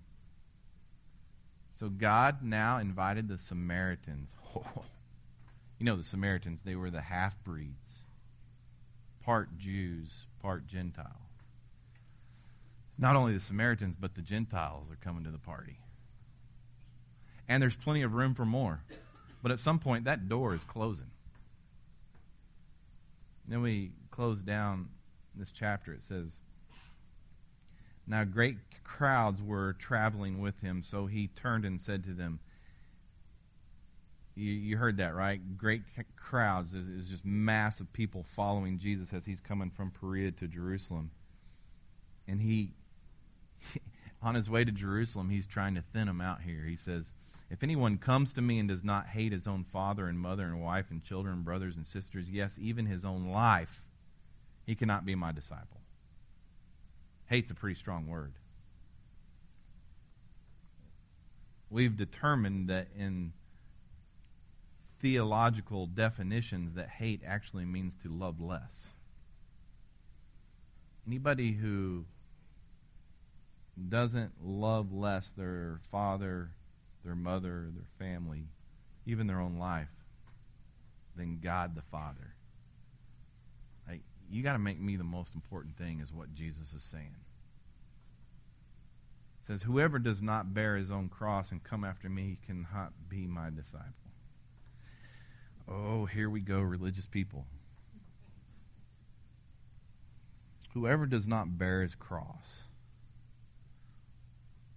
[1.74, 4.34] So God now invited the Samaritans.
[4.56, 8.00] you know, the Samaritans, they were the half breeds,
[9.24, 11.25] part Jews, part Gentile.
[12.98, 15.80] Not only the Samaritans, but the Gentiles are coming to the party.
[17.48, 18.82] And there's plenty of room for more.
[19.44, 21.12] But at some point, that door is closing.
[23.48, 24.90] Then we close down
[25.36, 25.94] this chapter.
[25.94, 26.32] It says,
[28.08, 32.40] Now great crowds were traveling with him, so he turned and said to them,
[34.36, 35.58] You, you heard that, right?
[35.58, 35.84] Great
[36.16, 40.48] crowds is, is just mass of people following Jesus as he's coming from Perea to
[40.48, 41.12] Jerusalem.
[42.28, 42.72] And he,
[44.26, 46.64] on his way to Jerusalem, he's trying to thin them out here.
[46.64, 47.14] He says,
[47.52, 50.64] If anyone comes to me and does not hate his own father and mother and
[50.64, 53.84] wife and children brothers and sisters, yes, even his own life,
[54.66, 55.80] he cannot be my disciple.
[57.28, 58.34] Hate's a pretty strong word.
[61.70, 63.34] We've determined that in
[65.02, 68.94] theological definitions that hate actually means to love less.
[71.06, 72.06] Anybody who
[73.90, 76.52] doesn't love less their father,
[77.04, 78.48] their mother, their family,
[79.06, 79.90] even their own life,
[81.16, 82.36] than God the Father.
[83.88, 87.16] Like, you got to make me the most important thing, is what Jesus is saying.
[89.42, 93.28] It says, Whoever does not bear his own cross and come after me cannot be
[93.28, 93.94] my disciple.
[95.68, 97.46] Oh, here we go, religious people.
[100.74, 102.64] Whoever does not bear his cross.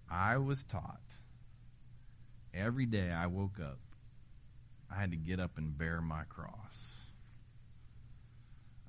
[0.09, 0.99] I was taught
[2.53, 3.79] every day I woke up,
[4.91, 7.11] I had to get up and bear my cross.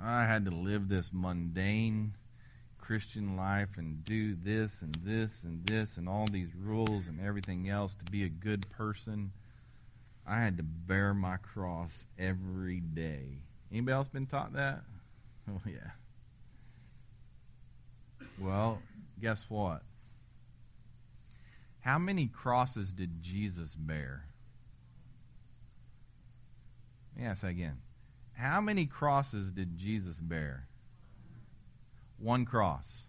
[0.00, 2.14] I had to live this mundane
[2.78, 7.68] Christian life and do this and this and this and all these rules and everything
[7.68, 9.30] else to be a good person.
[10.26, 13.42] I had to bear my cross every day.
[13.70, 14.82] Anybody else been taught that?
[15.48, 15.90] Oh yeah.
[18.38, 18.80] Well,
[19.20, 19.82] guess what?
[21.80, 24.24] How many crosses did Jesus bear?
[27.16, 27.78] That again.
[28.32, 30.66] How many crosses did Jesus bear?
[32.18, 33.04] One cross.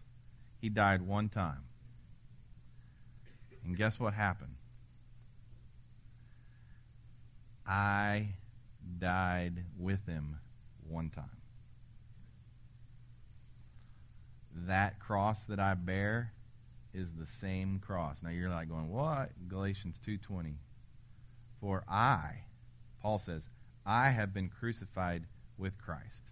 [0.60, 1.64] He died one time.
[3.64, 4.56] And guess what happened?
[7.66, 8.30] I
[9.00, 10.38] died with him
[10.88, 11.26] one time.
[14.68, 16.34] That cross that I bear
[16.94, 18.22] is the same cross.
[18.24, 20.56] Now you're like going, "What?" Galatians 2:20.
[21.60, 22.44] For I,
[23.02, 23.48] Paul says,
[23.86, 25.26] I have been crucified
[25.58, 26.24] with Christ.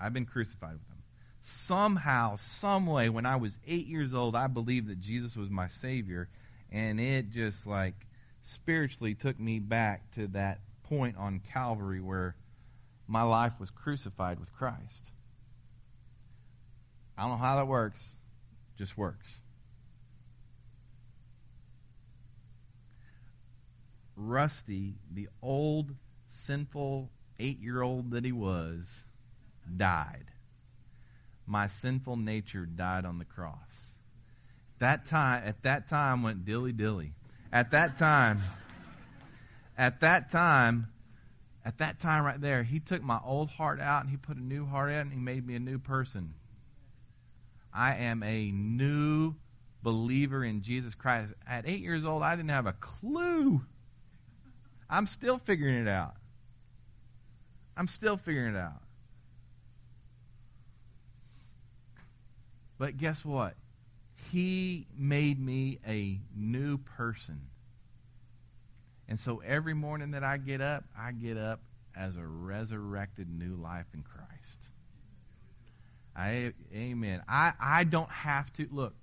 [0.00, 1.02] I've been crucified with him.
[1.40, 5.68] Somehow, some way, when I was eight years old, I believed that Jesus was my
[5.68, 6.28] Savior,
[6.72, 8.06] and it just like
[8.40, 12.34] spiritually took me back to that point on Calvary where
[13.06, 15.12] my life was crucified with Christ.
[17.16, 18.16] I don't know how that works,
[18.76, 19.40] just works.
[24.16, 25.94] Rusty, the old
[26.28, 29.04] sinful eight year old that he was,
[29.76, 30.26] died.
[31.46, 33.92] My sinful nature died on the cross.
[34.78, 37.12] That time, at that time, went dilly dilly.
[37.52, 38.42] At that time,
[39.76, 40.88] at that time,
[41.64, 44.42] at that time right there, he took my old heart out and he put a
[44.42, 46.34] new heart in and he made me a new person.
[47.72, 49.34] I am a new
[49.82, 51.32] believer in Jesus Christ.
[51.46, 53.62] At eight years old, I didn't have a clue.
[54.94, 56.14] I'm still figuring it out.
[57.76, 58.80] I'm still figuring it out.
[62.78, 63.54] But guess what?
[64.30, 67.40] He made me a new person.
[69.08, 71.60] And so every morning that I get up, I get up
[71.96, 74.68] as a resurrected new life in Christ.
[76.14, 77.20] I, amen.
[77.28, 78.94] I, I don't have to, look,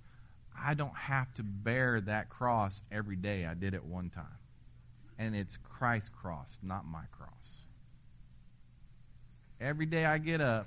[0.58, 3.44] I don't have to bear that cross every day.
[3.44, 4.38] I did it one time.
[5.22, 7.66] And it's Christ's cross, not my cross.
[9.60, 10.66] Every day I get up,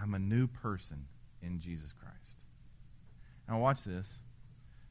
[0.00, 1.06] I'm a new person
[1.42, 2.44] in Jesus Christ.
[3.48, 4.08] Now, watch this.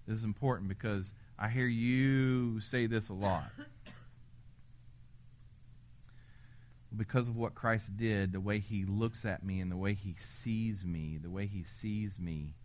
[0.05, 3.49] This is important because I hear you say this a lot.
[6.95, 10.15] Because of what Christ did, the way he looks at me and the way he
[10.17, 12.55] sees me, the way he sees me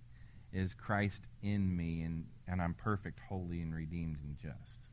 [0.53, 4.88] is Christ in me, and, and I'm perfect, holy, and redeemed and just.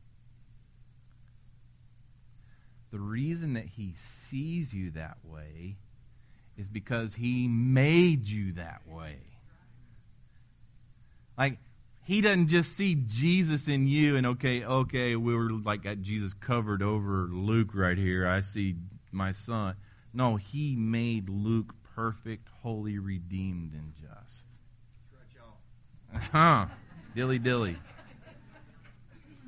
[2.90, 5.76] The reason that he sees you that way
[6.56, 9.18] is because he made you that way.
[11.38, 11.58] Like,
[12.02, 16.34] he doesn't just see Jesus in you and okay, okay, we were like got Jesus
[16.34, 18.26] covered over Luke right here.
[18.26, 18.74] I see
[19.12, 19.76] my son.
[20.12, 24.49] No, he made Luke perfect, holy, redeemed, and just.
[26.14, 26.66] Huh.
[27.14, 27.76] dilly dilly.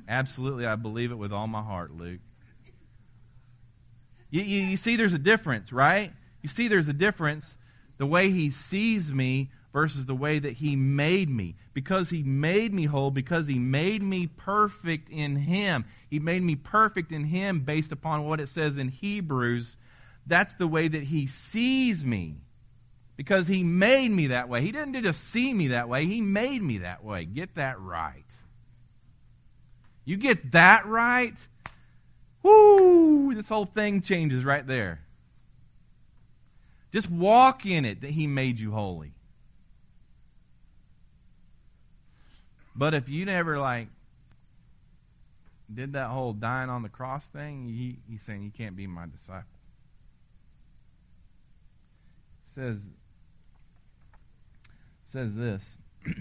[0.07, 2.19] Absolutely, I believe it with all my heart, Luke.
[4.29, 6.11] You, you, you see, there's a difference, right?
[6.41, 7.57] You see, there's a difference
[7.97, 11.55] the way he sees me versus the way that he made me.
[11.73, 15.85] Because he made me whole, because he made me perfect in him.
[16.09, 19.77] He made me perfect in him based upon what it says in Hebrews.
[20.25, 22.37] That's the way that he sees me.
[23.15, 24.61] Because he made me that way.
[24.61, 27.25] He didn't just see me that way, he made me that way.
[27.25, 28.23] Get that right.
[30.05, 31.35] You get that right,
[32.41, 34.99] whoo, this whole thing changes right there.
[36.91, 39.13] Just walk in it that he made you holy.
[42.75, 43.87] But if you never like
[45.73, 49.05] did that whole dying on the cross thing, he, he's saying you can't be my
[49.05, 49.47] disciple.
[52.41, 52.89] It says
[55.13, 55.77] says this.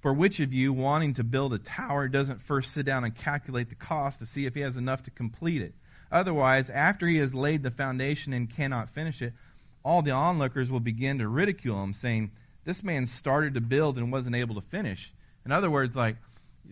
[0.00, 3.68] For which of you, wanting to build a tower, doesn't first sit down and calculate
[3.68, 5.74] the cost to see if he has enough to complete it?
[6.10, 9.34] Otherwise, after he has laid the foundation and cannot finish it,
[9.84, 12.32] all the onlookers will begin to ridicule him, saying,
[12.64, 15.12] This man started to build and wasn't able to finish.
[15.44, 16.16] In other words, like,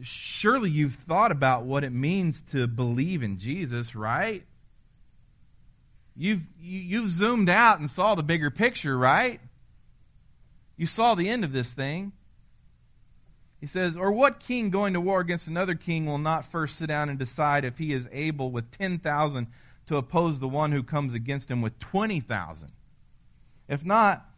[0.02, 4.44] surely you've thought about what it means to believe in Jesus, right?
[6.16, 9.40] You've, you've zoomed out and saw the bigger picture, right?
[10.76, 12.12] You saw the end of this thing.
[13.60, 16.86] He says, Or what king going to war against another king will not first sit
[16.86, 19.46] down and decide if he is able with 10,000
[19.86, 22.70] to oppose the one who comes against him with 20,000?
[23.68, 24.28] If not,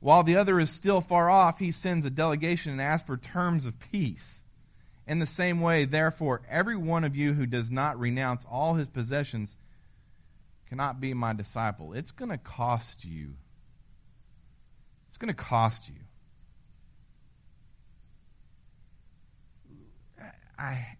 [0.00, 3.66] while the other is still far off, he sends a delegation and asks for terms
[3.66, 4.42] of peace.
[5.06, 8.86] In the same way, therefore, every one of you who does not renounce all his
[8.86, 9.56] possessions
[10.68, 11.92] cannot be my disciple.
[11.94, 13.34] It's going to cost you.
[15.20, 15.94] Going to cost you.
[20.58, 20.96] I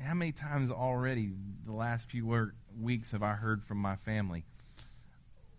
[0.00, 1.32] how many times already
[1.66, 4.44] the last few work, weeks have I heard from my family?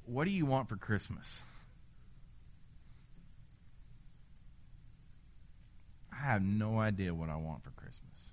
[0.05, 1.43] What do you want for Christmas?
[6.11, 8.31] I have no idea what I want for Christmas.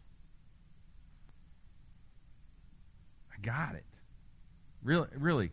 [3.33, 3.85] I got it.
[4.83, 5.51] Really, really.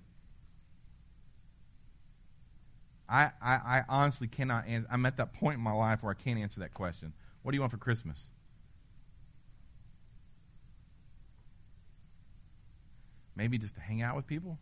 [3.07, 4.87] I, I, I honestly cannot answer.
[4.91, 7.13] I'm at that point in my life where I can't answer that question.
[7.43, 8.29] What do you want for Christmas?
[13.35, 14.57] Maybe just to hang out with people?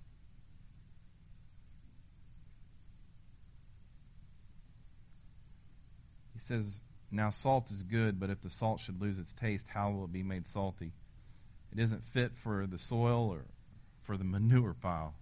[6.34, 6.82] He says,
[7.12, 10.12] Now salt is good, but if the salt should lose its taste, how will it
[10.12, 10.92] be made salty?
[11.72, 13.46] It isn't fit for the soil or
[14.02, 15.14] for the manure pile.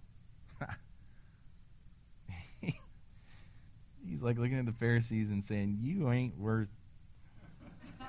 [4.08, 6.68] He's like looking at the Pharisees and saying, You ain't worth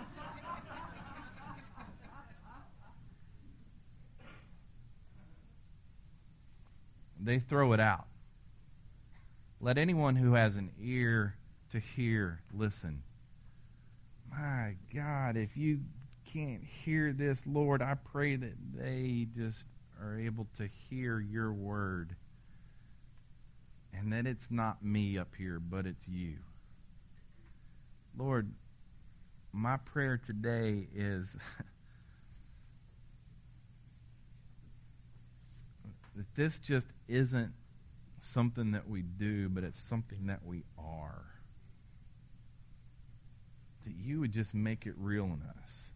[7.20, 8.06] they throw it out.
[9.60, 11.36] Let anyone who has an ear
[11.72, 13.04] to hear listen.
[14.30, 15.80] My God, if you
[16.26, 19.68] can't hear this, Lord, I pray that they just
[20.02, 22.16] are able to hear your word.
[23.94, 26.38] And that it's not me up here, but it's you.
[28.18, 28.52] Lord,
[29.52, 31.38] my prayer today is
[36.16, 37.54] that this just isn't
[38.22, 41.26] something that we do, but it's something that we are.
[43.86, 45.90] That you would just make it real in us.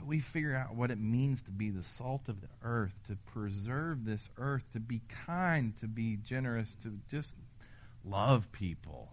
[0.00, 3.16] That we figure out what it means to be the salt of the earth, to
[3.16, 7.36] preserve this earth, to be kind, to be generous, to just
[8.02, 9.10] love people.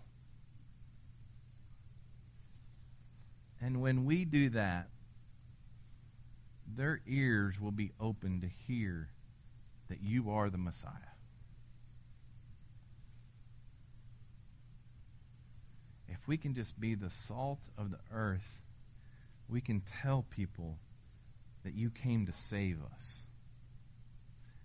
[3.60, 4.88] And when we do that,
[6.74, 9.10] their ears will be open to hear
[9.90, 10.94] that you are the Messiah.
[16.08, 18.57] If we can just be the salt of the earth,
[19.50, 20.78] we can tell people
[21.64, 23.24] that you came to save us,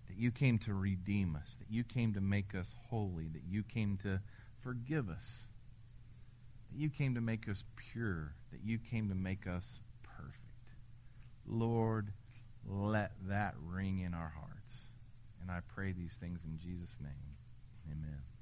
[0.07, 3.63] that you came to redeem us, that you came to make us holy, that you
[3.63, 4.19] came to
[4.61, 5.47] forgive us,
[6.71, 10.37] that you came to make us pure, that you came to make us perfect.
[11.45, 12.11] Lord,
[12.65, 14.87] let that ring in our hearts.
[15.41, 17.37] And I pray these things in Jesus' name.
[17.91, 18.32] Amen.